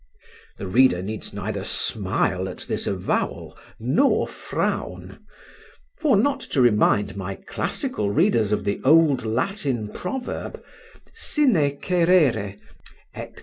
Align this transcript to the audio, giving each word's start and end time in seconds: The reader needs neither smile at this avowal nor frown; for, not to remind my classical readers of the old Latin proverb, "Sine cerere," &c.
The 0.57 0.65
reader 0.65 1.03
needs 1.03 1.31
neither 1.31 1.63
smile 1.63 2.49
at 2.49 2.61
this 2.61 2.87
avowal 2.87 3.55
nor 3.79 4.27
frown; 4.27 5.19
for, 5.99 6.17
not 6.17 6.39
to 6.39 6.59
remind 6.59 7.15
my 7.15 7.35
classical 7.35 8.09
readers 8.09 8.51
of 8.51 8.63
the 8.63 8.81
old 8.83 9.23
Latin 9.25 9.89
proverb, 9.89 10.59
"Sine 11.13 11.77
cerere," 11.79 12.57
&c. 13.15 13.25